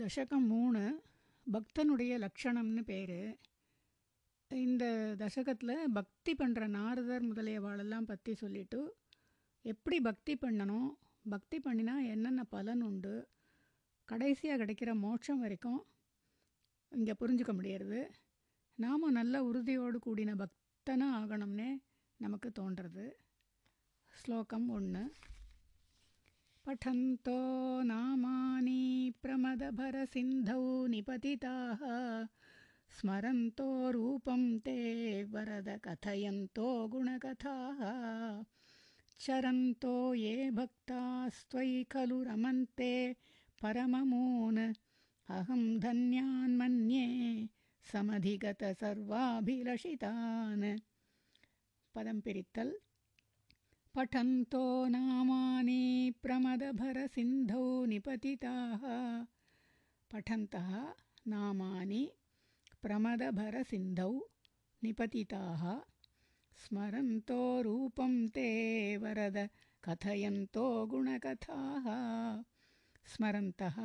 [0.00, 0.80] தசகம் மூணு
[1.46, 3.20] பக்தனுடைய லக்ஷணம்னு பேர்.
[4.50, 4.84] இந்த
[5.18, 8.80] தசகத்தில் பக்தி பண்ணுற நாரதர் முதலியவாளெல்லாம் பற்றி சொல்லிவிட்டு
[9.64, 10.88] எப்படி பக்தி பண்ணணும்
[11.28, 13.14] பக்தி பண்ணினா என்னென்ன பலன் உண்டு
[14.08, 15.80] கடைசியாக கிடைக்கிற மோட்சம் வரைக்கும்
[16.92, 18.02] இங்கே புரிஞ்சுக்க முடியறது.
[18.78, 21.70] நாம் நல்ல உறுதியோடு கூடின பக்தனாக ஆகணும்னே
[22.20, 23.06] நமக்கு தோன்றுறது
[24.14, 25.04] ஸ்லோகம் ஒன்று
[26.66, 31.78] पठन्तो नामानि प्रमदभरसिन्धौ निपतिताः।
[33.00, 37.78] स्मरन्तो रूपं ते वरद कथयन्तो गुणकथाः।
[39.20, 43.16] चरन्तो ये भक्तास्त्वयि खलु रमन्ते
[43.62, 44.74] परममून्।
[45.28, 47.48] अहं धन्यान् मन्ये
[47.92, 50.80] समधिगतसर्वाभिलषितान्।
[51.94, 52.72] पदं पिरित्तल्
[53.96, 58.82] पठन्तो नामानि प्रमदभरसिन्धौ निपतिताः।
[60.12, 60.94] पठन्तः
[61.26, 62.12] नामानि
[62.82, 64.20] प्रमदभरसिन्धौ
[64.84, 65.62] निपतिताः।
[66.64, 68.48] स्मरन्तो रूपं ते
[68.96, 69.48] वरद
[69.84, 71.86] कथयन्तो गुणकथाः।
[73.06, 73.78] स्मरन्तः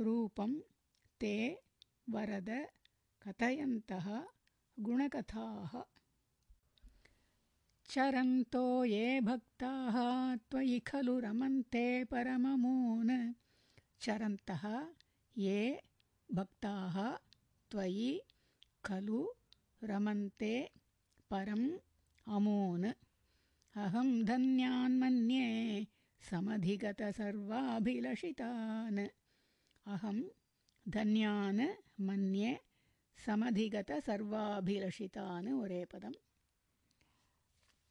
[0.00, 0.60] रूपं
[1.20, 1.34] ते
[2.10, 2.50] वरद
[3.22, 4.24] कथयन्तः
[4.80, 5.91] गुणकथाः
[7.92, 13.34] चरन्तो ये भक्ताः त्वयि खलु रमन्ते परममून्।
[14.00, 14.86] चरन्तः
[15.38, 15.82] ये
[16.34, 17.18] भक्ताः
[17.70, 18.20] त्वयि
[18.84, 19.28] खलु
[19.84, 20.70] रमन्ते
[21.30, 21.78] परम्
[22.28, 22.92] अमून्।
[23.76, 25.86] अहं धन्यान् मन्ये
[26.30, 29.08] समधिगतसर्वाभिलषितान्।
[29.86, 30.22] अहं
[30.88, 31.68] धन्यान्
[32.00, 32.60] मन्ये
[33.26, 36.14] समधिगतसर्वाभिलषितान्। वरेपदम्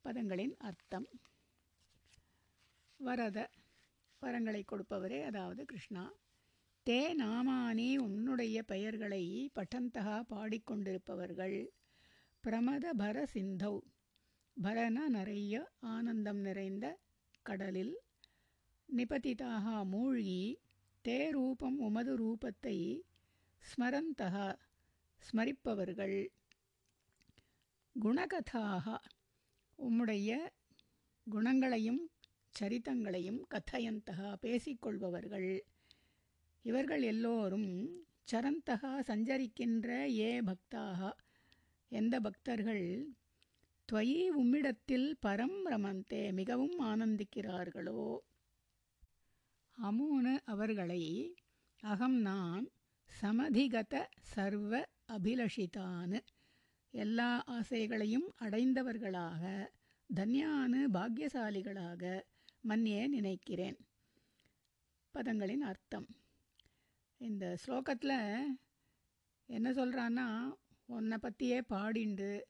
[0.03, 1.07] பதங்களின் அர்த்தம்.
[2.97, 3.49] வரத
[4.21, 6.11] வரங்களை கொடுப்பவரே அதாவது கிருஷ்ணா.
[6.89, 11.67] தே நாமானி உன்னுடைய பெயர்களை பட்டந்தகா பாடிக்கொண்டிருப்பவர்கள்.
[12.43, 13.79] பிரமத பர சிந்தௌ.
[14.63, 16.99] பரன நிறைய ஆனந்தம் நிறைந்த
[17.41, 17.99] கடலில்.
[18.95, 20.59] நிபதிதாக மூழ்கி
[21.07, 23.01] தே ரூபம் உமது ரூபத்தை
[23.61, 24.55] ஸ்மரந்தகா
[25.17, 26.27] ஸ்மரிப்பவர்கள்.
[28.03, 28.97] குணகதாக.
[29.81, 30.31] உம்முடைய
[31.27, 32.01] குணங்களையும்
[32.59, 35.59] சரித்தங்களையும் கதையந்தகா பேசிக்கொள்பவர்கள்.
[36.65, 37.69] இவர்கள் எல்லோரும்
[38.31, 41.11] சரந்தகா சஞ்சரிக்கின்ற ஏ பக்தாக.
[41.91, 42.85] எந்த பக்தர்கள்
[43.91, 48.03] துவயி உம்மிடத்தில் பரம் ரமந்தே மிகவும் ஆனந்திக்கிறார்களோ.
[49.77, 51.03] அமூனு அவர்களை
[51.83, 52.65] அகம் நான்
[53.21, 54.73] சமதிகத சர்வ
[55.07, 56.19] அபிலஷிதான்னு
[56.93, 59.43] எல்லா ஆசைகளையும் அடைந்தவர்களாக
[60.09, 62.21] தன்யானு பாக்கியசாலிகளாக
[62.67, 63.77] மன்னியே நினைக்கிறேன்.
[65.13, 66.07] பதங்களின் அர்த்தம்.
[67.17, 68.17] இந்த ஸ்லோகத்தில்
[69.45, 70.51] என்ன சொல்கிறான்னா
[70.85, 72.41] உன்னை பற்றியே பாடிண்டு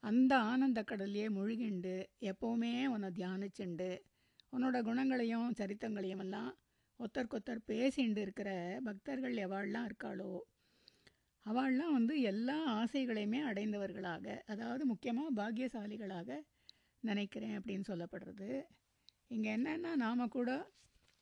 [0.00, 3.90] அந்த ஆனந்த கடல்லையே முழுகிண்டு எப்போவுமே உன்னை தியானிச்சுண்டு
[4.52, 6.58] உன்னோட குணங்களையும் சரித்தங்களையும் எல்லாம்
[6.98, 8.50] ஒத்தருக்கொத்தர் பேசிண்டு இருக்கிற
[8.84, 10.30] பக்தர்கள் எவாள்லாம் இருக்காளோ?
[11.46, 16.38] அவள்லாம் வந்து எல்லா ஆசைகளையுமே அடைந்தவர்களாக அதாவது முக்கியமாக பாக்கியசாலிகளாக
[17.00, 18.48] நினைக்கிறேன் அப்படின்னு சொல்லப்படுறது.
[19.28, 20.50] இங்கே என்னென்னா நாம் கூட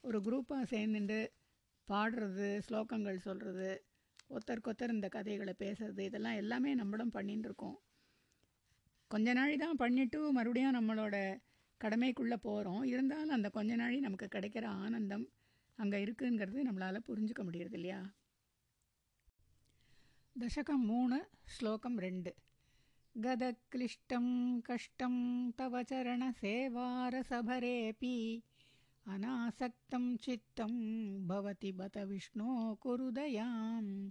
[0.05, 1.19] ஒரு குரூப்பாக சேர்ந்துட்டு
[1.89, 3.71] பாடுறது ஸ்லோகங்கள் சொல்கிறது
[4.31, 7.77] ஒத்தருக்கொத்தர் இந்த கதைகளை பேசுறது இதெல்லாம் எல்லாமே நம்மளும் பண்ணின்னு இருக்கோம்.
[9.11, 11.17] கொஞ்ச நாள் தான் பண்ணிவிட்டு மறுபடியும் நம்மளோட
[11.81, 15.27] கடமைக்குள்ளே போகிறோம் இருந்தாலும் அந்த கொஞ்ச நாளி நமக்கு கிடைக்கிற ஆனந்தம்
[15.79, 18.01] அங்கே இருக்குங்கிறது நம்மளால் புரிஞ்சுக்க முடியறது இல்லையா
[20.39, 21.19] दशकं मूण
[21.49, 22.29] श्लोकं रेण्ड्।
[23.17, 28.43] गदक्लिष्टं कष्टं तव चरणसेवारसभरेऽपि
[29.07, 34.11] अनासक्तं चित्तं भवति बत विष्णो कुरुदयां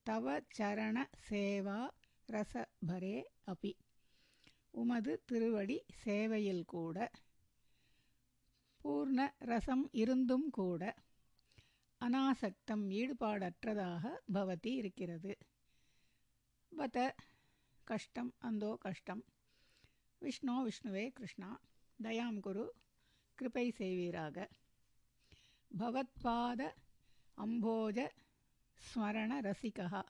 [0.07, 0.97] தவ சரண
[1.31, 1.91] சேவா
[2.29, 3.17] ரசபரே
[3.47, 3.73] அபி.
[4.71, 7.11] உமது திருவடி சேவையில் கூட.
[8.85, 10.83] பூர்ண ரசம் இருந்தும் கூட.
[12.01, 14.05] அனாசக்தம் ஈடுபாடற்றதாக
[14.35, 15.33] பவதி இருக்கிறது.
[16.73, 16.97] பத
[17.85, 19.25] கஷ்டம் அந்தோ கஷ்டம்.
[20.23, 21.51] விஷ்ணோ விஷ்ணுவே கிருஷ்ணா.
[22.03, 22.65] தயாம் குரு
[23.39, 24.37] கிருபை செய்வீராக.
[25.79, 26.75] பவத்பாத
[27.39, 27.99] அம்போஜ
[28.83, 30.03] ஸ்மரண ரசிகா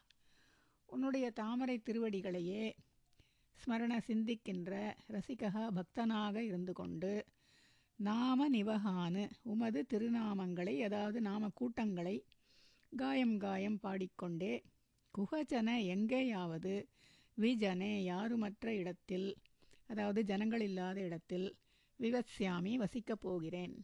[0.87, 2.65] உன்னுடைய தாமரை திருவடிகளையே
[3.59, 7.27] ஸ்மரண சிந்திக்கின்ற ரசிகா பக்தனாக இருந்து கொண்டு
[7.99, 12.17] நாம நிவகானு உமது திருநாமங்களை அதாவது நாம கூட்டங்களை
[12.97, 14.55] காயம் காயம் பாடிக்கொண்டே
[15.15, 16.89] குகஜன எங்கேயாவது
[17.37, 19.29] விஜனே யாருமற்ற இடத்தில்
[19.87, 21.57] அதாவது ஜனங்கள் இல்லாத இடத்தில்
[22.01, 23.75] விவசியாமி வசிக்கப் போகிறேன்.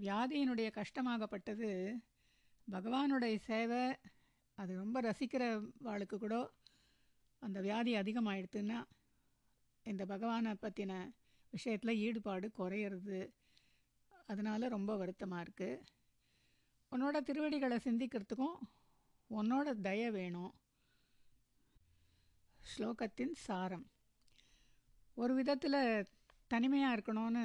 [0.00, 1.68] வியாதியினுடைய கஷ்டமாகப்பட்டது
[2.70, 3.94] பகவானுடைய சேவை
[4.54, 5.44] அது ரொம்ப ரசிக்கிற
[5.84, 6.50] வாளுக்கு கூட
[7.38, 8.80] அந்த வியாதி அதிகமாயிடுத்துன்னா
[9.82, 10.92] இந்த பகவானை பற்றின
[11.50, 13.20] விஷயத்தில் ஈடுபாடு குறையிறது.
[14.26, 15.82] அதனால் ரொம்ப வருத்தமாக இருக்குது
[16.92, 18.58] உன்னோட திருவடிகளை சிந்திக்கிறதுக்கும்
[19.30, 20.54] உன்னோட தய வேணும்.
[22.60, 23.86] ஸ்லோகத்தின் சாரம்.
[25.14, 26.06] ஒரு விதத்தில்
[26.46, 27.44] தனிமையாக இருக்கணும்னு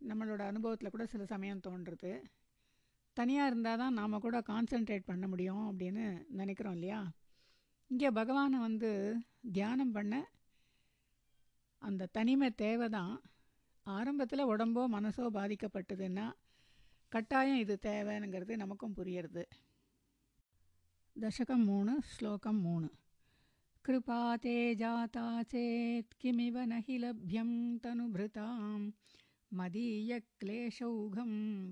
[0.00, 2.12] நம்மளோட அனுபவத்தில் கூட சில சமயம் தோன்றுறது
[3.12, 7.12] தனியாக இருந்தால் தான் நாம் கூட கான்சென்ட்ரேட் பண்ண முடியும் அப்படின்னு நினைக்கிறோம் இல்லையா?
[7.90, 8.90] இங்கே பகவானை வந்து
[9.52, 10.14] தியானம் பண்ண
[11.78, 13.22] அந்த தனிமை தேவை தான்.
[13.82, 16.26] ஆரம்பத்தில் உடம்போ மனசோ பாதிக்கப்பட்டதுன்னா
[17.08, 19.44] கட்டாயம் இது தேவைங்கிறது நமக்கும் புரியுறது.
[21.20, 22.88] தசகம் மூணு ஸ்லோகம் மூணு.
[23.84, 28.92] கிருபா தே ஜாதா சேத் கிமிவ நஹி லப்யம் தனுபிருதாம்.
[29.56, 31.30] मदीयक्लेशौघं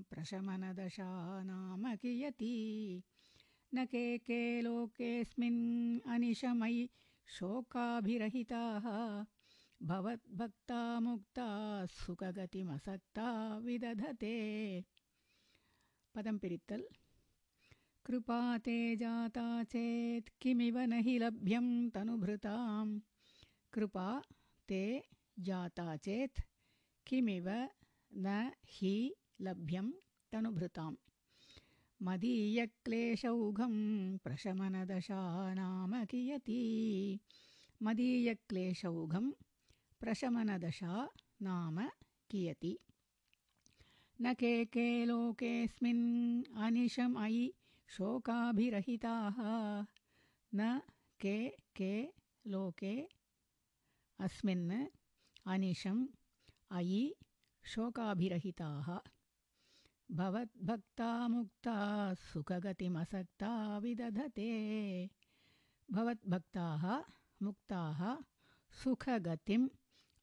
[0.09, 1.09] प्रशमनदशा
[1.43, 3.03] नाम कियती
[3.75, 5.59] न के के लोकेऽस्मिन्
[6.13, 6.89] अनिशमयि
[7.27, 8.85] शोकाभिरहिताः,
[9.87, 11.47] भवद्भक्ता मुक्ता
[11.85, 14.35] सुखगतिमसक्ता विदधते।
[16.15, 16.83] पदं पिरित्तल्।
[18.05, 22.99] कृपा ते जाता चेत् किमिव न हि लभ्यं तनुभृतां
[23.73, 24.21] कृपा
[24.69, 25.03] ते
[25.39, 26.41] जाता चेत्
[27.07, 27.47] किमिव
[28.13, 28.93] न हि
[29.45, 29.89] लभ्यं
[30.31, 30.91] तनुभृतां
[32.07, 33.75] मदीयक्लेशौघं
[34.23, 35.19] प्रशमनदशा
[35.59, 36.59] नाम कियती।
[37.83, 39.29] मदीयक्लेशौघं
[40.01, 40.93] प्रशमनदशा
[41.47, 41.79] नाम
[42.31, 42.73] कियति।
[44.21, 46.05] न के के लोकेऽस्मिन्
[46.65, 47.45] अनिशमयि
[47.95, 49.39] शोकाभिरहिताः।
[50.53, 50.81] न
[51.19, 51.37] के
[51.79, 51.93] के
[52.53, 52.95] लोके
[54.19, 54.71] अस्मिन्
[55.53, 56.05] अनिशम्
[56.70, 57.02] अयि
[57.64, 58.88] शोकाभिरहिताः
[60.08, 61.76] भवद्भक्ता मुक्ता
[62.22, 64.50] सुखगतिमसक्ता विदधते
[65.88, 66.84] भवद्भक्ताः
[67.40, 68.02] मुक्ताः
[68.72, 69.68] सुखगतिम्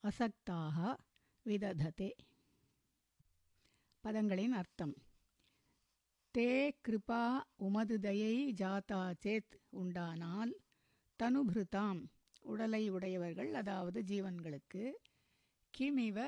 [0.04, 0.78] அசக்தாக
[1.46, 2.10] விதததே
[4.04, 4.94] பதங்களின் அர்த்தம்
[6.36, 6.52] தே
[6.86, 7.24] கிருபா
[7.58, 10.54] உமது தயை ஜாதா சேத் உண்டானால்
[11.20, 12.02] தனுபிருதாம்
[12.46, 14.84] உடலை உடையவர்கள் அதாவது ஜீவன்களுக்கு
[15.79, 16.19] கிமிவ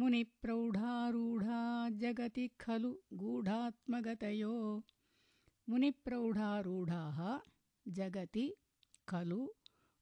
[0.00, 4.84] मुनिप्रौढारूढा जगति खलु गूढात्मगतयो।
[5.68, 7.40] मुनिप्रौढारूढाः
[7.88, 8.54] जगति
[9.08, 9.48] खलु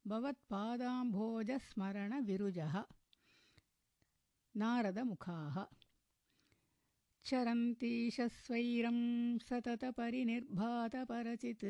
[0.07, 2.83] भवत्पादाम्भोजस्मरणविरुजः
[4.55, 5.78] नारदमुखाः
[7.26, 8.98] चरन्तीशस्वैरं
[9.40, 11.64] सततपरिनिर्भातपरचित्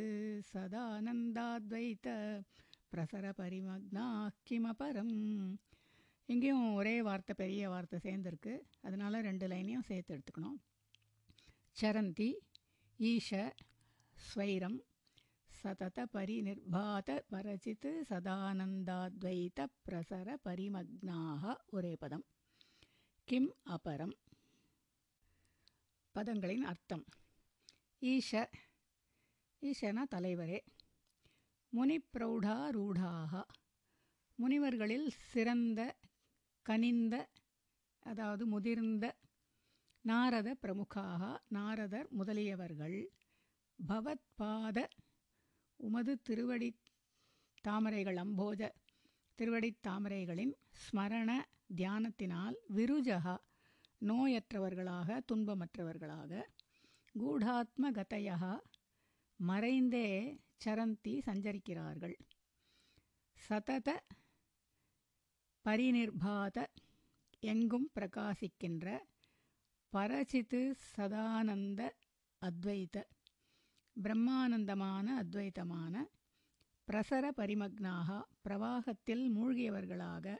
[0.48, 2.06] सदानन्दाद्वैत
[2.92, 5.14] பிரசரபரிமக்னாः கிமபரம்
[6.28, 10.60] இங்கேயும் ஒரே வார்த்தை பெரிய வார்த்தை சேர்ந்துருக்கு அதனால் ரெண்டு லைனையும் சேர்த்து எடுத்துக்கணும்
[11.76, 12.36] சரந்தி
[13.00, 13.52] ஈஷ
[14.16, 14.80] ஸ்வைரம்
[15.50, 22.24] சதத பரிநிர்பாத பரச்சித் சதானந்தாத்வைத பிரசர பரிமக்னாக ஒரே பதம்
[23.28, 24.14] கிம் அபரம்
[26.19, 27.03] பதங்களின் அர்த்தம்.
[28.01, 28.31] ஈஷ
[29.61, 30.59] ஈஷனா தலைவரே
[31.73, 33.33] முனிப்பிரௌடா ரூடாக
[34.39, 35.81] முனிவர்களில் சிறந்த
[36.65, 37.15] கனிந்த
[38.05, 39.05] அதாவது முதிர்ந்த
[40.05, 42.99] நாரத பிரமுகாக நாரதர் முதலியவர்கள்
[43.79, 44.87] பவத்பாத
[45.79, 46.69] உமது திருவடி
[47.63, 48.61] தாமரைகள் அம்போஜ
[49.35, 51.31] திருவடி தாமரைகளின் ஸ்மரண
[51.75, 53.35] தியானத்தினால் விருஜகா
[54.05, 56.41] நோயற்றவர்களாக துன்பமற்றவர்களாக
[57.15, 58.59] கூடாத்ம கதையா
[59.39, 60.07] மறைந்தே
[60.65, 62.15] சரந்தி சஞ்சரிக்கிறார்கள்.
[63.37, 63.89] சதத
[65.65, 66.57] பரிநிர்பாத
[67.43, 68.87] எங்கும் பிரகாசிக்கின்ற
[69.93, 70.61] பரசித்து
[70.95, 71.81] சதானந்த
[72.41, 72.97] அத்வைத
[73.95, 75.95] பிரம்மானந்தமான அத்வைத்தமான
[76.87, 80.35] பிரசர பரிமக்னாக பிரவாகத்தில் மூழ்கியவர்களாக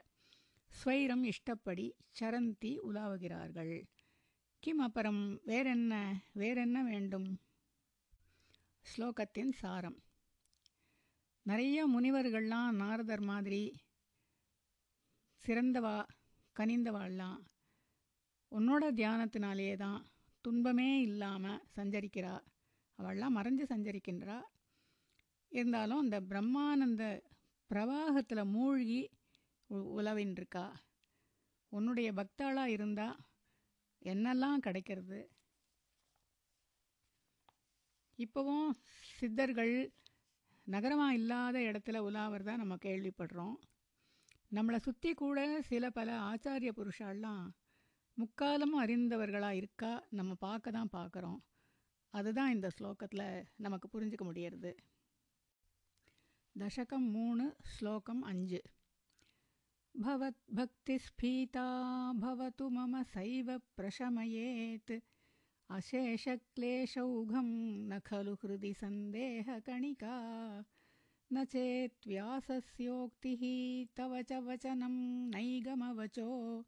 [0.70, 3.84] ஸ்வைரம் இஷ்டப்படி சரந்தி உலாவுகிறார்கள்.
[4.58, 7.40] கிம் அப்புறம் வேறென்ன வேறென்ன வேண்டும்?
[8.84, 10.02] ஸ்லோகத்தின் சாரம்.
[11.42, 13.62] நிறைய முனிவர்கள்லாம் நாரதர் மாதிரி
[15.46, 16.04] சிறந்தவா
[16.56, 17.38] கனிந்தவாள்லாம்
[18.50, 20.06] உன்னோட தியானத்தினாலேயே தான்
[20.40, 22.40] துன்பமே இல்லாமல் சஞ்சரிக்கிறா.
[22.98, 24.40] அவள்லாம் மறைஞ்சு சஞ்சரிக்கின்றா.
[25.48, 27.04] இருந்தாலும் அந்த பிரம்மானந்த
[27.70, 29.10] பிரவாகத்தில் மூழ்கி
[29.70, 30.84] உலவின் இருக்கா?
[31.68, 33.18] உன்னுடைய பக்தாளாக இருந்தால்
[34.02, 35.30] என்னெல்லாம் கிடைக்கிறது?
[38.18, 38.70] இப்போவும்
[39.18, 39.92] சித்தர்கள்
[40.64, 43.56] நகரமாக இல்லாத இடத்துல உலாவறதா நம்ம கேள்விப்படுறோம்.
[44.52, 47.50] நம்மளை சுற்றி கூட சில பல ஆச்சாரிய புருஷாலாம்
[48.16, 51.40] முக்காலமும் அறிந்தவர்களாக இருக்கா நம்ம பார்க்க தான் பார்க்குறோம்.
[52.10, 54.72] அதுதான் இந்த ஸ்லோகத்தில் நமக்கு புரிஞ்சுக்க முடியறது.
[56.58, 58.62] தசகம் மூணு ஸ்லோகம் அஞ்சு.
[59.96, 64.92] भवद्भक्तिस्फीता भवतु मम सैव प्रशमयेत्।
[65.70, 70.64] अशेषक्लेशौघं न खलु हृदि सन्देहकणिका
[71.32, 76.64] न चेत् व्यासस्योक्तिः तव च वचनं नैगमवचो।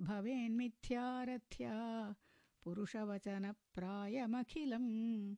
[0.00, 2.14] भवेन्मिथ्यारथ्या
[2.64, 5.36] पुरुषवचनप्रायमखिलम्।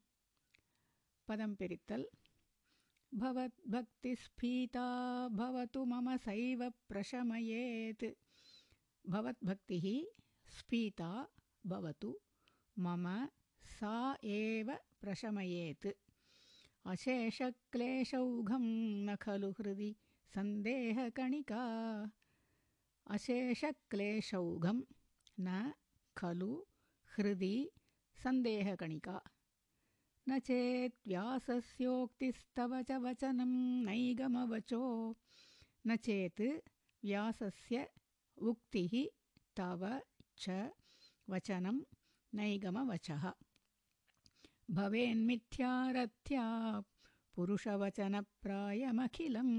[1.29, 2.05] पदं पिरित्तल्
[3.15, 4.85] भवद्भक्तिस्फीता
[5.29, 8.05] भवतु मम सैव प्रशमयेत्।
[9.09, 9.87] भवद्भक्तिः
[10.59, 11.29] स्फीता
[11.67, 12.19] भवतु
[12.79, 13.29] मम
[13.65, 15.87] सा एव प्रशमयेत्।
[16.87, 18.65] अशेषक्लेशौघं
[19.07, 19.97] न खलु हृदि
[20.35, 21.63] सन्देहकणिका।
[23.07, 24.81] अशेषक्लेशौघं
[25.41, 25.73] न
[26.17, 26.53] खलु
[27.19, 27.71] हृदि
[28.25, 29.21] सन्देहकणिका
[30.29, 33.53] न चेत् व्यासस्योक्तिस्तव च वचनं
[33.87, 34.83] नैगमवचो।
[35.87, 36.41] न चेत्
[37.05, 37.87] व्यासस्य
[38.49, 38.93] उक्तिः
[39.57, 39.83] तव
[40.43, 40.45] च
[41.29, 41.77] वचनं
[42.35, 43.25] नैगमवचः।
[44.77, 46.47] भवेन्मिथ्यारथ्या
[47.35, 49.57] पुरुषवचनप्रायमखिलम्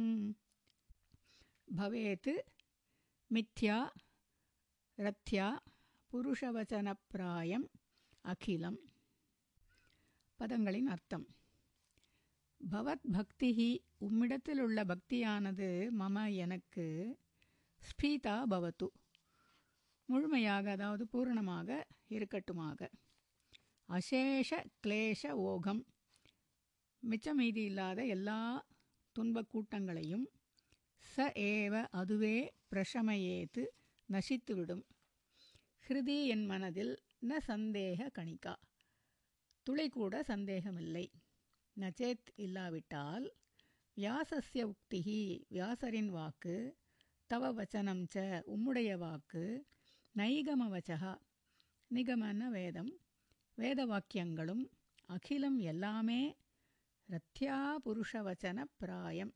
[1.77, 2.29] भवेत्
[3.34, 3.77] मिथ्या
[5.00, 5.48] रथ्या
[6.12, 7.65] पुरुषवचनप्रायम्
[8.32, 8.77] अखिलम्
[10.40, 11.28] பதங்களின் அர்த்தம்.
[12.72, 17.18] பவத் பக்திஹி உம்மிடத்தில் உள்ள பக்தியானது மம எனக்கு
[17.82, 18.88] ஸ்பீதா பவத்து.
[20.06, 22.88] முழுமையாக அதாவது பூரணமாக இருக்கட்டுமாக.
[23.90, 25.86] அசேஷ கிளேஷ ஓகம்.
[27.00, 28.66] மிச்சம் மீதி இல்லாத எல்லா
[29.12, 30.25] துன்பக் கூட்டங்களையும்
[31.16, 33.66] ச ஏவ அதுவே பிரஷமயேத்து
[34.10, 34.84] நசித்துவிடும்.
[35.88, 38.56] ஹிருதி என் மனதில் ந சந்தேக கணிகா.
[39.63, 41.05] துளி கூட சந்தேகமில்லை.
[41.79, 43.25] நச்சேத் இல்லாவிட்டால்
[43.98, 45.20] வியாசஸ்ய உக்திகி
[45.51, 46.55] வியாசரின் வாக்கு
[47.29, 49.43] தவ வச்சனம் ச உம்முடைய வாக்கு
[50.15, 51.13] நைகம வச்சகா
[51.91, 52.91] நிகமன வேதம்
[53.58, 54.63] வேத வாக்கியங்களும்
[55.10, 56.22] அகிலம் எல்லாமே
[57.10, 59.34] ரத்யா புருஷவச்சன பிராயம்.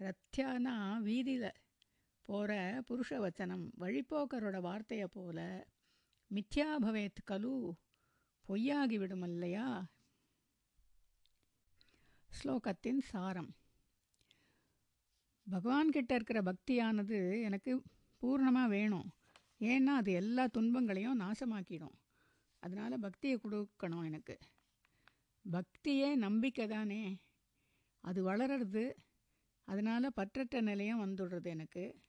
[0.00, 1.52] ரத்யானா வீதியில்
[2.22, 2.52] போகிற
[2.88, 5.38] புருஷவச்சனம் வழிப்போக்கரோட வார்த்தையை போல
[6.30, 7.54] மித்யா பவேத் கலு
[8.48, 9.84] பொய்யாகிவிடும் அல்லையா
[12.30, 13.54] ஸ்லோகத்தின் சாரம்.
[15.50, 17.82] பகவான்கிட்ட இருக்கிற பக்தியானது எனக்கு
[18.22, 19.12] பூர்ணமாக வேணும்.
[19.58, 21.94] ஏன்னா அது எல்லா துன்பங்களையும் நாசமாக்கிடும்.
[22.58, 24.38] அதனால் பக்தியை கொடுக்கணும் எனக்கு.
[25.50, 27.18] பக்தியே நம்பிக்கை தானே.
[28.00, 28.92] அது வளர்றது
[29.64, 32.00] அதனால் பற்றற்ற நிலையம் வந்துடுறது எனக்கு.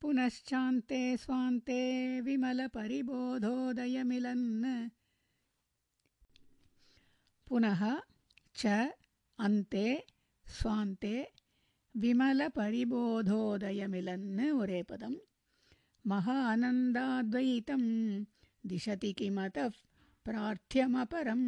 [0.01, 4.89] पुनश्चान्ते स्वान्ते विमलपरिबोधोदयमिलन्।
[7.47, 8.01] पुनः
[8.55, 8.91] च
[9.39, 10.05] अन्ते
[10.47, 11.31] स्वान्ते
[11.97, 15.15] विमलपरिबोधोदयमिलन् उरेपदं
[16.07, 17.83] महानन्दाद्वैतं
[18.65, 19.71] दिशति किमतः
[20.25, 21.43] प्रार्थ्यमपरं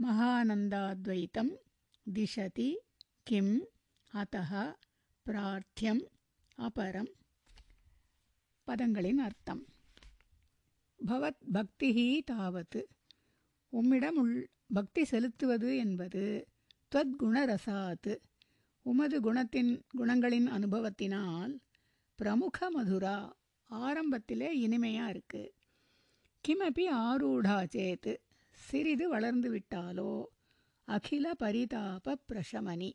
[0.00, 1.50] महानन्दाद्वैतं
[2.08, 2.78] दिशति
[3.26, 3.60] किम्
[4.14, 4.74] अतः
[5.24, 6.00] प्रार्थ्यम्
[6.58, 7.06] अपरम्।
[8.66, 9.64] பதங்களின் அர்த்தம்.
[11.06, 12.84] பவத் பக்திஹி தாவத்.
[13.68, 16.48] உம்மிடம் உள் பக்தி செலுத்துவது என்பது
[16.94, 18.16] துவத்குணரசாத்
[18.82, 21.58] உமது குணத்தின் குணங்களின் அனுபவத்தினால்
[22.14, 23.36] பிரமுக மதுரா
[23.70, 25.50] ஆரம்பத்திலே இனிமையாக இருக்குது
[26.48, 28.16] கிமபி ஆரூடா சேத்.
[28.50, 30.24] சிறிது வளர்ந்து விட்டாலோ
[30.84, 32.92] அகில பரிதாப பிரஷமணி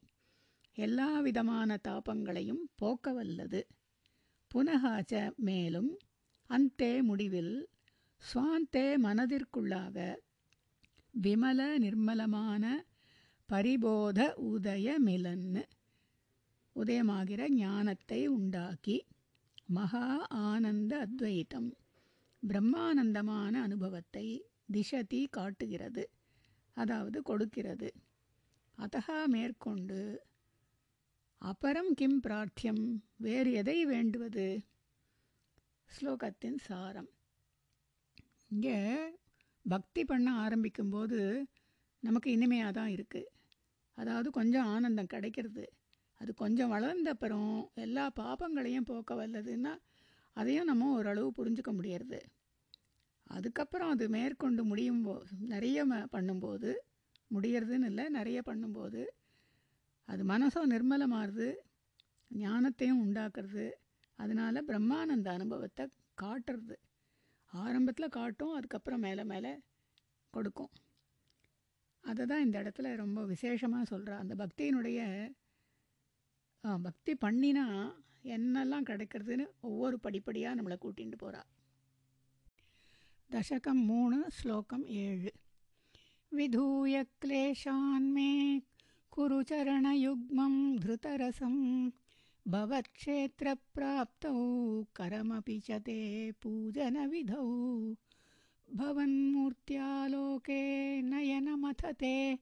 [0.73, 3.62] எல்லா விதமான தாபங்களையும் போக்கவல்லது.
[4.51, 5.91] புனகாச்ச மேலும்
[6.49, 7.53] அந்தே முடிவில்
[8.21, 9.97] சுவாந்தே மனதிற்குள்ளாக
[11.13, 12.63] விமல நிர்மலமான
[13.49, 15.63] பரிபோத உதயமிலன்னு
[16.75, 18.97] உதயமாகிற ஞானத்தை உண்டாக்கி
[19.69, 20.05] மகா
[20.43, 21.69] ஆனந்த அத்வைத்தம்
[22.43, 24.25] பிரம்மானந்தமான அனுபவத்தை
[24.73, 26.03] திசதி காட்டுகிறது
[26.77, 27.89] அதாவது கொடுக்கிறது.
[28.77, 29.99] அத்தகா மேற்கொண்டு
[31.41, 32.82] அபரம் கிம் பிரார்த்தியம்?
[33.17, 34.43] வேறு எதை வேண்டுவது?
[35.89, 37.08] ஸ்லோகத்தின் சாரம்.
[38.47, 38.75] இங்கே
[39.65, 41.19] பக்தி பண்ண ஆரம்பிக்கும்போது
[41.99, 43.32] நமக்கு இனிமையாக தான் இருக்குது
[43.97, 45.65] அதாவது கொஞ்சம் ஆனந்தம் கிடைக்கிறது.
[46.21, 49.73] அது கொஞ்சம் வளர்ந்த அப்புறம் எல்லா பாபங்களையும் போக்க வல்லதுன்னா
[50.36, 52.19] அதையும் நம்ம ஓரளவு புரிஞ்சுக்க முடியறது.
[53.23, 56.71] அதுக்கப்புறம் அது மேற்கொண்டு முடியும் போ நிறைய பண்ணும்போது
[57.32, 59.01] முடியறதுன்னு இல்லை நிறைய பண்ணும்போது
[60.11, 61.48] அது மனசும் நிர்மலமாகுது
[62.31, 63.66] ஞானத்தையும் உண்டாக்குறது
[64.18, 65.85] அதனால பிரம்மானந்த அனுபவத்தை
[66.18, 66.76] காட்டுறது
[67.52, 69.52] ஆரம்பத்தில் காட்டும் அதுக்கப்புறம் மேலே மேலே
[70.35, 70.72] கொடுக்கும்
[72.05, 75.00] அதை தான் இந்த இடத்துல ரொம்ப விசேஷமாக சொல்கிறா அந்த பக்தியினுடைய
[76.64, 77.64] ஆ, பக்தி பண்ணினா
[78.31, 81.42] என்னெல்லாம் கிடைக்கிறதுன்னு ஒவ்வொரு படிப்படியாக நம்மளை கூட்டிகிட்டு போகிறா
[83.31, 85.31] தசகம் மூணு ஸ்லோகம் ஏழு
[86.33, 88.31] விதூய क्लेशान्मे
[89.12, 91.89] कुरु चरणयुग्मं धृतरसं
[92.47, 94.34] भवत्क्षेत्रप्राप्तौ,
[94.95, 97.43] करमपि च ते पूजनविधौ।
[98.74, 100.62] भवन्मूर्त्यालोके
[101.02, 102.36] नयनमथ ते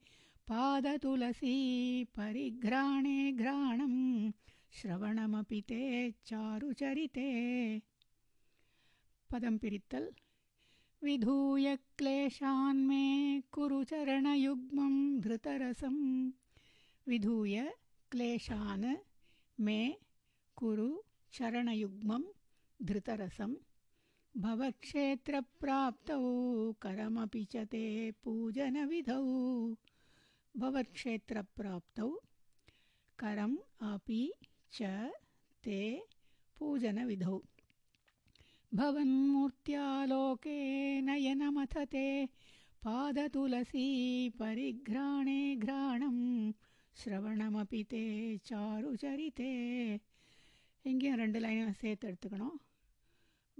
[0.47, 4.29] पादतुलसी परिघ्राणे घ्राणं,
[4.71, 7.79] श्रवणमपि ते चारुचरिते।
[9.31, 10.09] पदं पिरित्तल्।
[11.03, 16.29] विधूय क्लेशान्मे कुरु चरणयुग्मं धृतरसं
[17.09, 17.73] विधूय
[18.11, 18.95] क्लेशान्
[19.59, 19.97] मे
[20.55, 21.01] कुरु
[21.33, 22.23] चरणयुग्मं
[22.81, 23.53] धृतरसं।
[24.37, 26.19] भवक्षेत्रप्राप्तौ
[26.81, 29.23] करमपि च ते पूजनविधौ।
[30.57, 32.09] भवक्षेत्रप्राप्तौ
[33.19, 33.57] करम्
[33.93, 34.33] अपि
[34.73, 34.83] च
[35.65, 35.79] ते
[36.59, 37.39] पूजनविधौ।
[38.73, 40.57] भवन्मूर्त्यालोके
[41.01, 42.25] नयनमथ ते
[42.83, 43.87] पादतुलसी
[44.29, 46.51] परिघ्राणे घ्राणं
[47.03, 48.03] ஸ்ரவணமபி தே
[48.49, 49.51] சாருச்சரித்தே
[50.81, 52.57] இங்கேயும் ரெண்டு லைனை சேர்த்து எடுத்துக்கணும்.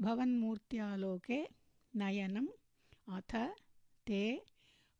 [0.01, 1.39] பவன் மூர்த்தியாலோகே
[1.97, 2.51] நயனம்
[3.03, 3.55] அத
[4.09, 4.39] தே.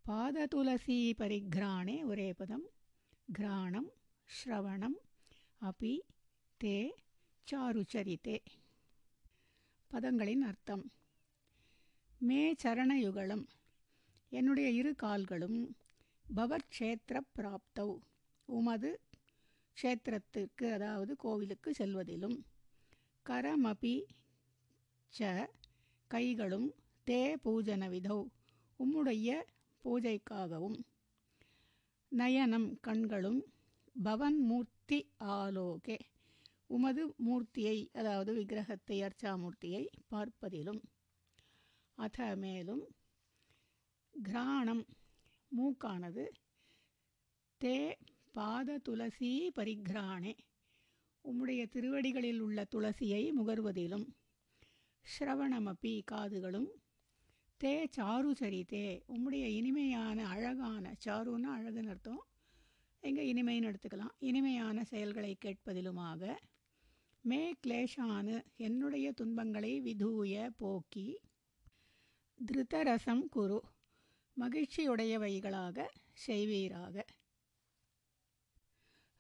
[0.10, 2.66] பாததுலசி பரிக்ராணே ஒரே பதம்.
[3.32, 3.92] கிராணம்
[4.30, 4.98] ஸ்ரவணம்
[5.62, 6.00] அபி
[6.64, 6.90] தே
[7.52, 8.38] சாருச்சரித்தே
[9.92, 10.92] பதங்களின் அர்த்தம்.
[12.20, 13.46] மே சரணயுகலம்.
[14.30, 15.76] என்னுடைய இரு கால்களும்
[16.36, 17.96] பவற்ஷேத்திர பிராப்தவ்
[18.50, 18.92] உமது
[19.78, 22.38] க்ஷேத்திரத்திற்கு அதாவது கோவிலுக்கு செல்வதிலும்
[23.26, 23.96] கரமபி
[25.14, 25.30] ச
[26.12, 26.68] கைகளும்
[27.08, 28.20] தே பூஜன விதௌ
[28.80, 29.30] உம்முடைய
[29.84, 30.78] பூஜைக்காகவும்
[32.12, 33.42] நயனம் கண்களும்
[33.96, 35.00] பவன் மூர்த்தி
[35.34, 35.98] ஆலோகே
[36.68, 40.82] உமது மூர்த்தியை அதாவது விக்கிரகத்தை அர்ச்சாமூர்த்தியை பார்ப்பதிலும்
[41.98, 42.84] அத மேலும்
[44.14, 44.84] கிராணம்
[45.52, 46.26] மூக்கானது
[47.62, 47.76] தே
[48.40, 50.34] பாத துளசி பரிக்ராணே
[51.26, 54.06] உம்முடைய திருவடிகளில் உள்ள துளசியை முகர்வதிலும்
[55.06, 56.70] ஸ்ரவணமப்பி காதுகளும்
[57.62, 62.22] தே சாரு சரித்தே உம்முடைய இனிமையான அழகான சாருன்னு அழகுன்னு அர்த்தம்.
[63.04, 64.14] எங்கே இனிமைன்னு எடுத்துக்கலாம்.
[64.30, 66.36] இனிமையான செயல்களை கேட்பதிலுமாக
[67.24, 68.36] மே கிளேஷானு
[68.68, 71.08] என்னுடைய துன்பங்களை விதூய போக்கி
[72.40, 73.60] திருத்தரசம் குரு
[74.38, 75.88] மகிழ்ச்சியுடையவைகளாக
[76.28, 76.96] செய்வீராக.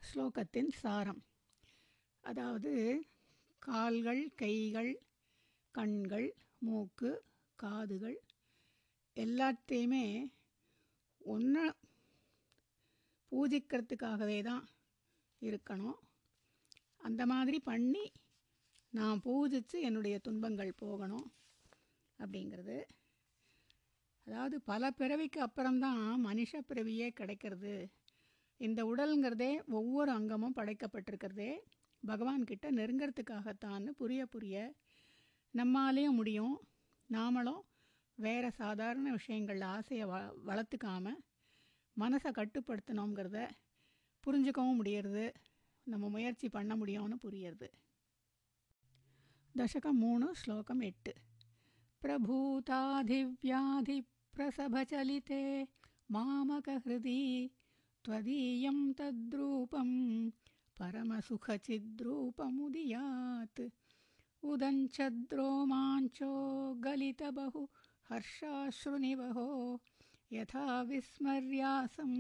[0.01, 1.21] ஸ்லோகத்தின் சாரம்.
[2.23, 2.71] அதாவது
[3.59, 4.91] கால்கள் கைகள்
[5.75, 6.27] கண்கள்
[6.59, 7.11] மூக்கு
[7.55, 8.17] காதுகள்
[9.17, 10.05] எல்லாத்தையுமே
[11.21, 11.65] ஒன்று
[13.31, 14.65] பூஜிக்கிறதுக்காகவே தான்
[15.41, 15.99] இருக்கணும்.
[16.97, 18.05] அந்த மாதிரி பண்ணி
[18.93, 21.27] நான் பூஜித்து என்னுடைய துன்பங்கள் போகணும்
[22.19, 22.77] அப்படிங்கிறது.
[24.27, 27.75] அதாவது பல பிறவிக்கு அப்புறம்தான் மனுஷ பிறவியே கிடைக்கிறது.
[28.61, 31.51] இந்த உடலுங்கிறதே ஒவ்வொரு அங்கமும் படைக்கப்பட்டிருக்கிறதே.
[32.03, 34.55] பகவான்கிட்ட நெருங்கிறதுக்காகத்தான்னு புரிய புரிய
[35.53, 36.55] நம்மாலேயும் முடியும்.
[37.09, 37.61] நாமளும்
[38.17, 41.13] வேறு சாதாரண விஷயங்களில் ஆசையை வ வளர்த்துக்காம
[41.97, 43.39] மனசை கட்டுப்படுத்தணுங்கிறத
[44.23, 45.25] புரிஞ்சுக்கவும் முடியறது
[45.87, 47.67] நம்ம முயற்சி பண்ண முடியும்னு புரியுறது.
[49.55, 51.13] தசகம் மூணு ஸ்லோகம் எட்டு.
[52.01, 53.97] பிரபூதாதிவியாதி
[54.37, 55.43] பிரசபச்சலிதே
[56.13, 57.17] மாமக ஹிருதி
[58.05, 59.89] त्वदीयं तद्रूपं
[60.79, 63.61] परमसुखचिद्रूपमुदीयात्।
[64.43, 66.29] उदञ्चद्रोमाञ्चो
[66.73, 67.67] गलितबहु
[68.09, 69.81] हर्षाश्रुनिवहो
[70.33, 72.13] यथा विस्मर्यासं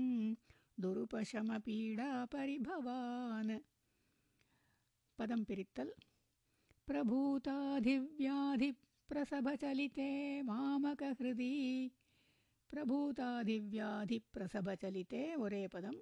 [0.79, 3.59] दुरुपशमपीडापरिभवान्।
[5.17, 5.89] पदं पिरित्तल्।
[6.87, 8.71] प्रभूताधिव्याधि
[9.09, 11.91] प्रसभचलिते मामकहृदि
[12.73, 15.97] प्रभूताधिव्याधिप्रसभचलिते वरेपदं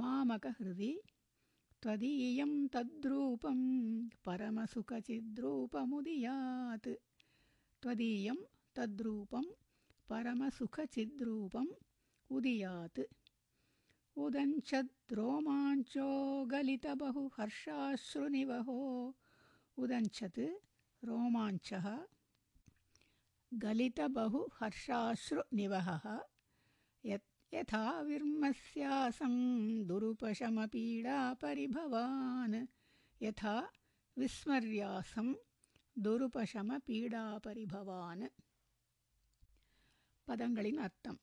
[0.00, 0.92] मामकहृदि
[1.82, 3.58] त्वदीयं तद्रूपं
[4.26, 6.88] परमसुखचिद्रूपमुदियात्
[7.82, 8.38] त्वदीयं
[8.76, 9.46] तद्रूपं
[10.10, 11.72] परमसुखचिद्रूपम्
[12.36, 13.00] उदियात्
[14.24, 16.08] उदञ्छद्रोमाञ्चो
[16.52, 18.78] गलितबहुहर्षाश्रुनिवहो
[19.82, 20.42] उदञ्छत्
[21.08, 21.86] रोमाञ्चः
[23.53, 26.05] गलितबहु हर्षाश्रुनिवहः
[27.03, 29.35] यत् यथा विर्मस्यासं
[29.89, 32.57] दुरुपशमपीडापरिभवान्
[33.21, 33.55] यथा
[34.17, 35.27] विस्मर्यासं
[35.95, 38.25] दुरुपशमपीडापरिभवान्
[40.27, 41.19] பதங்களின் அர்த்தம்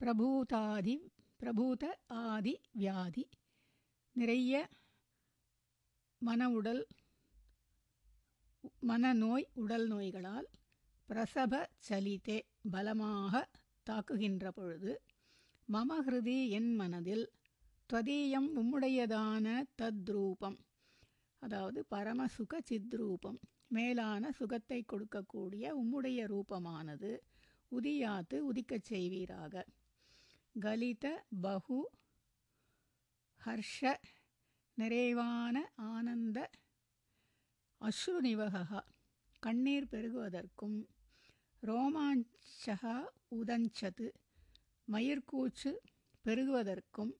[0.00, 0.96] பிரபூதாதி
[1.40, 1.82] பிரபூத
[2.22, 3.24] ஆதி வியாதி
[4.16, 4.52] நிறைய
[6.22, 6.82] மன உடல்
[8.90, 10.48] மனநோய் உடல் நோய்களால்
[11.09, 11.53] பிரசப
[11.89, 12.37] சலித்தே
[12.71, 13.33] பலமாக
[13.87, 14.91] தாக்குகின்ற பொழுது
[15.69, 17.25] மம ஹிருதி என் மனதில்
[17.89, 19.45] துவதீயம் உம்முடையதான
[19.81, 20.57] தத்ரூபம்
[21.41, 27.11] அதாவது பரமசுக சித்ரூபம் மேலான சுகத்தை கொடுக்கக்கூடிய உம்முடைய ரூபமானது
[27.71, 29.65] உதியாத்து உதிக்கச் செய்வீராக.
[30.55, 31.05] கலித
[31.41, 31.79] பகு
[33.41, 33.81] ஹர்ஷ
[34.77, 36.49] நிறைவான ஆனந்த
[37.81, 38.79] அஸ்ருநிவகா
[39.43, 40.79] கண்ணீர் பெருகுவதற்கும்
[41.63, 42.95] ரோமாஞ்சகா
[43.35, 44.07] உதஞ்சது.
[44.87, 45.71] மயிர்கூச்சு
[46.25, 47.11] பெருகுவதற்கும்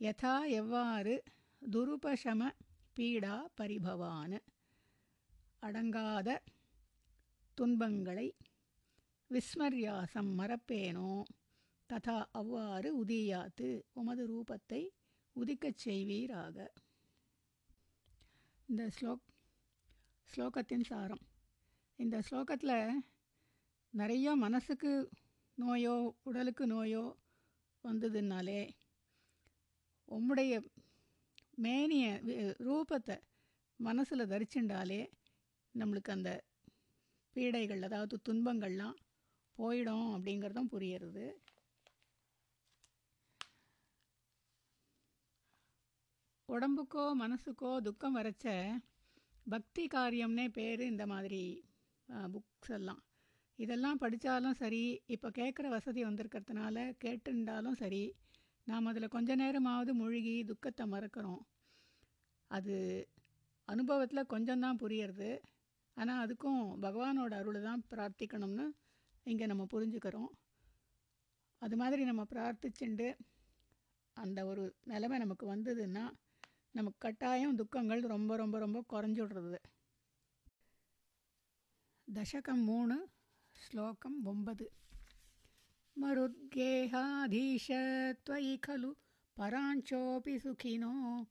[0.00, 1.22] யதா எவ்வாறு
[1.62, 2.50] துருபசம
[2.96, 4.32] பீடா பரிபவான
[5.62, 6.28] அடங்காத
[7.54, 8.26] துன்பங்களை
[9.30, 11.22] விஸ்மர்யாசம் மறப்பேனோ?
[11.90, 14.82] ததா அவ்வாறு உதியாத்து உமது ரூபத்தை
[15.36, 16.56] உதிக்கச் செய்வீராக.
[18.66, 19.24] இந்த ஸ்லோக்
[20.30, 21.24] ஸ்லோகத்தின் சாரம்.
[21.98, 23.02] இந்த ஸ்லோகத்தில்
[23.90, 24.92] நிறைய மனசுக்கு
[25.58, 27.04] நோயோ உடலுக்கு நோயோ
[27.84, 28.62] வந்ததுனாலே
[30.08, 30.54] உம்முடைய
[31.54, 32.06] மேனிய
[32.58, 33.16] ரூபத்தை
[33.76, 35.00] மனசில் தரிச்சுண்டாலே
[35.74, 36.44] நம்மளுக்கு அந்த
[37.36, 38.96] பீடைகள் அதாவது துன்பங்கள்லாம்
[39.58, 41.26] போயிடும் அப்படிங்கிறதும் புரியுறது.
[46.48, 48.46] உடம்புக்கோ மனசுக்கோ துக்கம் வரைச்ச
[49.46, 51.44] பக்தி காரியம்னே பேர் இந்த மாதிரி
[52.08, 53.00] புக்ஸ் எல்லாம்.
[53.58, 58.02] இதெல்லாம் படித்தாலும் சரி இப்போ கேட்குற வசதி வந்திருக்கிறதுனால கேட்டுண்டாலும் சரி
[58.66, 61.42] நாம் அதில் கொஞ்ச நேரமாவது மூழ்கி துக்கத்தை மறக்கிறோம்.
[62.50, 62.76] அது
[63.68, 65.30] அனுபவத்தில் கொஞ்சம்தான் புரியறது.
[65.96, 68.66] ஆனால் அதுக்கும் பகவானோட அருளை தான் பிரார்த்திக்கணும்னு
[69.26, 70.30] இங்கே நம்ம புரிஞ்சுக்கிறோம்.
[71.62, 73.08] அது மாதிரி நம்ம பிரார்த்திச்சுண்டு
[74.16, 76.04] அந்த ஒரு நிலைமை நமக்கு வந்ததுன்னா
[76.74, 79.58] நமக்கு கட்டாயம் துக்கங்கள் ரொம்ப ரொம்ப ரொம்ப குறைஞ்சுடுறது.
[82.10, 82.96] दशकं मूण
[83.56, 84.62] श्लोकं वोम्बद्
[85.98, 87.68] मरुद्गेहाधीश
[88.26, 88.94] त्वयि खलु
[89.36, 91.26] पराञ्चोऽपि सुखिनो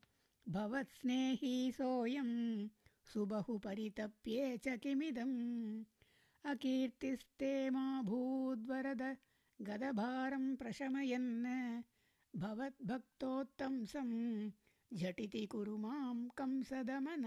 [0.49, 2.67] भवत्स्नेही सोऽयं
[3.13, 5.83] सुबहु परितप्ये च किमिदम्?
[6.45, 9.17] अकीर्तिस्ते मा भूद्वरद
[9.61, 11.83] गदभारं प्रशमयन्।
[12.35, 14.09] भवद्भक्तोत्तंसं
[14.93, 17.23] झटिति कुरु मां कंसदमन।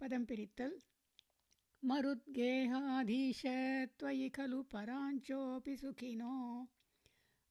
[0.00, 0.91] पदं पिरित्तल्।
[1.90, 3.42] मरुद्गेहाधीश
[3.98, 6.34] त्वयि खलु पराञ्चोऽपि सुखिनो।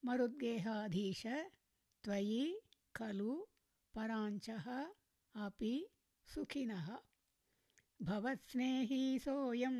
[0.05, 1.23] मरुद्गेहाधीश
[2.03, 2.43] त्वयि
[2.95, 3.33] खलु
[3.95, 4.67] पराञ्चः
[5.45, 5.73] अपि
[6.33, 6.87] सुखिनः।
[8.09, 9.77] भवत्स्नेही सोऽयं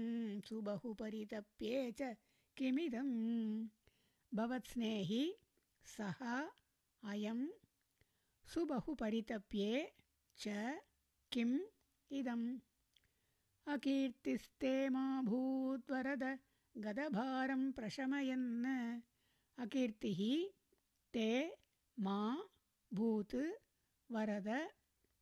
[0.47, 2.15] सुबहु परितप्ये च
[2.57, 3.09] किमिदं
[4.33, 5.23] भवत्स्नेही
[5.93, 6.19] सः
[7.11, 7.39] अयं
[8.53, 9.71] सुबहु परितप्ये
[10.43, 10.47] च
[11.31, 11.57] किम्
[12.19, 12.45] इदम्?
[13.67, 16.39] अकीर्तिस्ते मा भूद्वरद
[16.77, 18.65] गदभारं प्रशमयन्।
[19.57, 20.49] अकीर्तिः
[21.13, 21.57] ते
[21.99, 22.43] मा
[22.93, 23.35] भूत्
[24.11, 24.69] वरद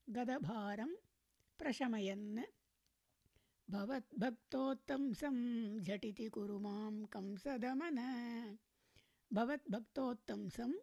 [0.09, 0.95] गदभारं
[1.57, 2.39] प्रशमयन्।
[3.69, 5.37] भवद्भक्तोत्तंसं
[5.79, 7.99] झटिति कुरु मां कंसदमन।
[9.33, 10.73] भवद्भक्तोत्तंसं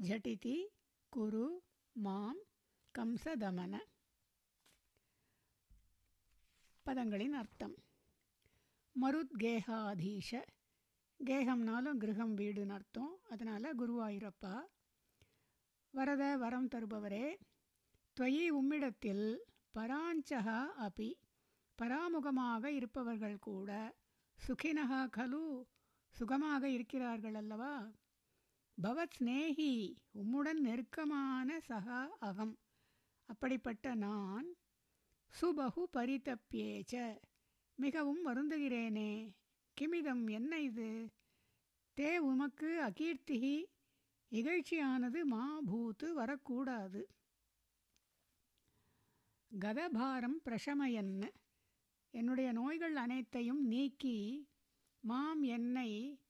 [0.00, 0.70] झटिति
[1.10, 1.60] कुरु
[1.96, 2.34] मां
[2.94, 3.80] कंसदमन
[6.86, 7.74] பதங்களின் அர்த்தம்.
[9.02, 10.42] மருத்கேகாதீஷ.
[11.24, 13.18] கேகம்னாலும் கிரகம் வீடுன்னு அர்த்தம்.
[13.30, 14.60] அதனால் குருவாயூரப்பா.
[15.90, 17.36] வரத வரம் தருபவரே
[18.20, 19.36] துவயி உம்மிடத்தில்
[19.74, 21.14] பராஞ்சகா அபி.
[21.82, 23.94] பராமுகமாக இருப்பவர்கள் கூட
[24.46, 25.64] சுகினகா கலு.
[26.10, 27.90] சுகமாக இருக்கிறார்கள் அல்லவா?
[28.82, 32.58] பவத் ஸ்னேகி உம்முடன் நெருக்கமான சகா அகம்.
[33.26, 34.54] அப்படிப்பட்ட நான்
[35.28, 37.20] சுபகு பரிதப்பியேச்ச
[37.74, 39.32] மிகவும் வருந்துகிறேனே.
[39.80, 41.08] கிமிதம் என்ன இது?
[41.96, 43.64] தே உமக்கு அகீர்த்திகி.
[44.30, 47.08] இகழ்ச்சியானது மா பூத்து வரக்கூடாது.
[49.58, 51.32] கதபாரம் பிரசமயன்
[52.10, 54.48] என்னுடைய நோய்கள் அனைத்தையும் நீக்கி
[55.00, 56.20] மாம் என்னை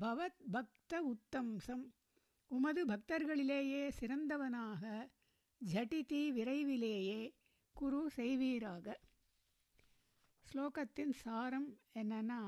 [0.00, 1.84] பவத் பக்த உத்தம்சம்.
[2.46, 5.08] உமது பக்தர்களிலேயே சிறந்தவனாக
[5.60, 7.34] ஜட்டிதி விரைவிலேயே
[7.76, 8.86] குரு செய்வீராக.
[10.46, 11.68] ஸ்லோகத்தின் சாரம்
[12.00, 12.40] என்னன்னா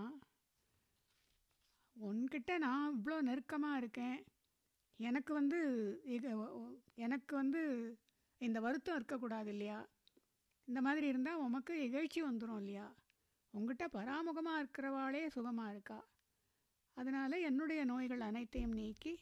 [1.97, 4.19] உன்கிட்ட நான் இவ்வளோ நெருக்கமாக இருக்கேன்.
[5.01, 5.59] எனக்கு வந்து
[6.17, 6.29] இது
[7.07, 7.63] எனக்கு வந்து
[8.41, 9.79] இந்த வருத்தம் இருக்கக்கூடாது இல்லையா?
[10.69, 12.87] இந்த மாதிரி இருந்தால் உமக்கு இகழ்ச்சி வந்துடும் இல்லையா?
[13.55, 15.99] உங்ககிட்ட பராமுகமாக இருக்கிறவாளே சுகமாக இருக்கா?
[16.97, 19.15] அதனால் என்னுடைய நோய்கள் அனைத்தையும் நீக்கி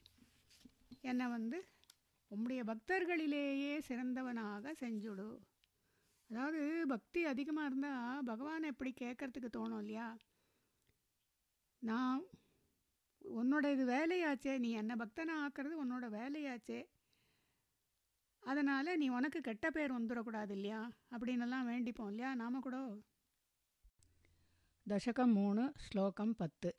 [1.10, 1.58] என்னை வந்து
[2.30, 5.28] உம்முடைய பக்தர்களிலேயே சிறந்தவனாக செஞ்சுடு.
[6.30, 10.16] அதாவது பக்தி அதிகமாக இருந்தால் பகவான் எப்படி கேட்குறதுக்கு தோணும் இல்லையா?
[11.78, 12.22] நான்
[13.24, 16.80] உன்னோட இது வேலையாச்சே நீ என்னை பக்தனை ஆக்கிறது உன்னோட வேலையாச்சே.
[18.42, 20.90] அதனால் நீ உனக்கு கெட்ட பேர் வந்துடக்கூடாது இல்லையா?
[21.10, 22.34] அப்படின்னுலாம் வேண்டிப்போம் இல்லையா?
[22.34, 22.76] நாம கூட
[24.86, 26.76] தசகம் மூணு ஸ்லோகம் பத்து.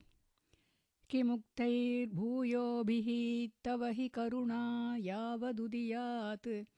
[1.09, 1.73] கிமுக்தை
[2.17, 6.74] பூயோபிஹி தவஹி கருணா யாவதுதியாத்.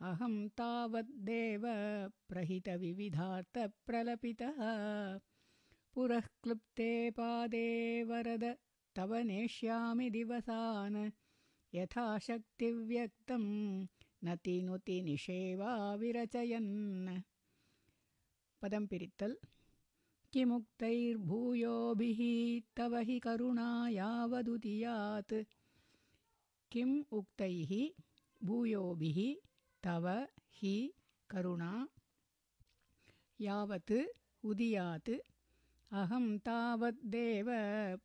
[0.00, 1.62] अहं तावद्देव
[2.28, 4.56] प्रहितविविधार्थप्रलपितः।
[5.94, 8.56] पुरः क्लुप्ते पादे वरद
[8.96, 11.10] तव नेष्यामि दिवसान्।
[11.74, 13.40] यथाशक्तिव्यक्तं
[14.24, 17.22] नतिनुति निषेवा विरचयन्।
[18.62, 19.36] पदं पिरित्तल्।
[20.32, 22.18] किमुक्तैर्भूयोभिः
[22.76, 25.34] तव हि करुणा यावदुदीयात्।
[26.72, 27.88] किम् उक्तैः
[28.44, 29.47] भूयोभिः
[29.84, 30.06] तव
[30.58, 30.74] हि
[31.30, 31.88] करुणा।
[33.40, 33.92] यावत्
[34.44, 35.10] उदीयात्।
[35.90, 37.46] अहं तावद्देव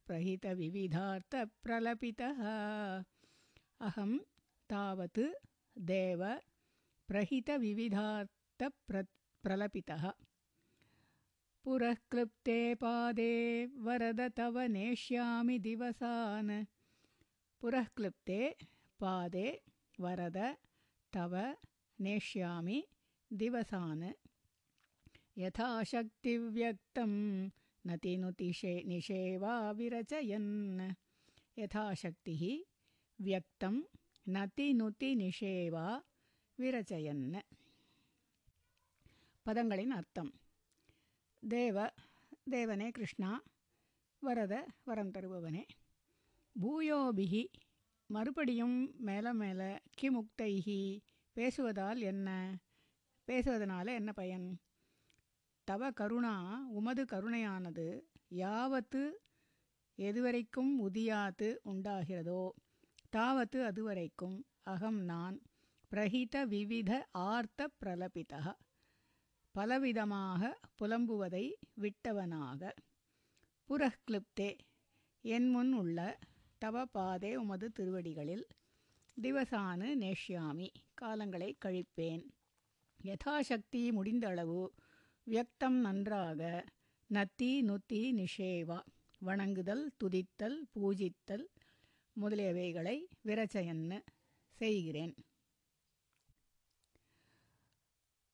[0.07, 2.41] प्रहितविविधार्थप्रलपितः।
[3.87, 4.17] अहं
[4.69, 5.19] तावत्
[5.77, 6.21] देव
[7.07, 9.05] प्रहितविविधार्थप्र
[9.43, 10.11] प्रलपितः
[11.63, 16.65] पुरः क्लृप्ते पादे वरद तव नेष्यामि दिवसान्।
[17.61, 18.55] पुरः क्लृप्ते
[18.99, 19.61] पादे
[19.99, 20.37] वरद
[21.12, 21.34] तव
[21.98, 22.78] नेष्यामि
[23.30, 24.06] दिवसान्
[25.36, 27.12] यथाशक्तिव्यक्तं
[27.84, 30.50] नतिनुतिशे निषेवा विरचयन्
[31.56, 32.42] यथाशक्तिः
[33.18, 33.76] व्यक्तं
[34.26, 35.10] நதிநுதி
[36.58, 37.22] விரச்சயன்
[39.46, 40.30] பதங்களின் அர்த்தம்
[41.42, 41.76] தேவ
[42.54, 43.30] தேவனே கிருஷ்ணா
[44.22, 44.54] வரத
[44.88, 45.62] வரம் தருபவனே
[46.56, 47.42] பூயோபிகி
[48.13, 49.69] மறுபடியும் மேலே மேலே
[50.01, 50.81] கிமுக்தைஹி
[51.35, 52.29] பேசுவதால் என்ன?
[53.27, 54.47] பேசுவதனால என்ன பயன்?
[55.67, 56.33] தவ கருணா
[56.69, 57.87] உமது கருணையானது
[58.35, 59.03] யாவத்து
[59.97, 62.43] எதுவரைக்கும் உதியாத்து உண்டாகிறதோ
[63.15, 65.37] தாவத்து அதுவரைக்கும் அகம் நான்
[65.91, 66.91] பிரஹித விவித
[67.27, 68.41] ஆர்த்த பிரலபிதா
[69.55, 70.41] பலவிதமாக
[70.79, 72.61] புலம்புவதை விட்டவனாக.
[73.69, 74.49] புரஹ்கிளிப்தே
[75.25, 75.99] என் முன் உள்ள
[76.63, 78.43] தவ பாதே உமது திருவடிகளில்
[79.21, 80.67] திவசானு நேஷ்யாமி
[81.01, 82.23] காலங்களை கழிப்பேன்.
[83.03, 84.67] யதாசக்தி முடிந்தளவு
[85.27, 86.65] வியக்தம் நன்றாக
[87.09, 88.79] நத்தி நுத்தி நிஷேவா
[89.19, 91.45] வணங்குதல் துதித்தல் பூஜித்தல்
[92.21, 93.99] முதலியவைகளை விரச்சயன்னு
[94.49, 95.15] செய்கிறேன்.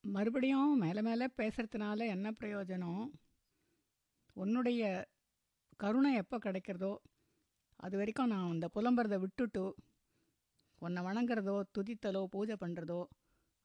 [0.01, 3.09] மறுபடியும் மேலே மேலே பேசுகிறதுனால என்ன பிரயோஜனம்?
[4.33, 5.07] உன்னுடைய
[5.77, 6.95] கருணை எப்போ கிடைக்கிறதோ
[7.79, 9.63] அது வரைக்கும் நான் அந்த புலம்புறதை விட்டுட்டு
[10.81, 13.01] உன்னை வணங்குறதோ துதித்தலோ பூஜை பண்ணுறதோ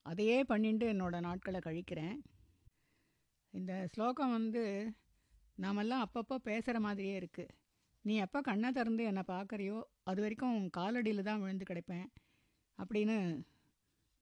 [0.06, 2.16] அதையே பண்ணிட்டு என்னோடய நாட்களை கழிக்கிறேன்.
[3.54, 4.62] இந்த ஸ்லோகம் வந்து
[5.64, 7.52] நாமெல்லாம் அப்பப்போ பேசுகிற மாதிரியே இருக்குது
[8.04, 9.76] நீ எப்போ கண்ணை திறந்து என்னை பார்க்குறியோ
[10.10, 12.06] அது வரைக்கும் காலடியில் தான் விழுந்து கிடைப்பேன்
[12.78, 13.16] அப்படின்னு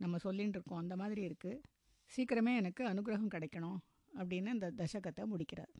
[0.00, 0.82] நம்ம சொல்லின்னு இருக்கோம்.
[0.82, 1.62] அந்த மாதிரி இருக்குது
[2.10, 3.78] சீக்கிரமே எனக்கு அனுகிரகம் கிடைக்கணும்
[4.12, 5.72] அப்படின்னு இந்த தசகத்தை முடிக்கிறார்.